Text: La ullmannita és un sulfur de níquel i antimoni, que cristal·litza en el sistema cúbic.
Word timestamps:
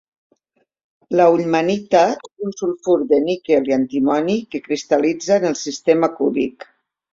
La 1.19 1.27
ullmannita 1.33 2.01
és 2.13 2.47
un 2.47 2.55
sulfur 2.63 2.97
de 3.13 3.21
níquel 3.27 3.71
i 3.73 3.77
antimoni, 3.79 4.41
que 4.57 4.65
cristal·litza 4.71 5.39
en 5.41 5.49
el 5.53 5.61
sistema 5.67 6.13
cúbic. 6.19 6.71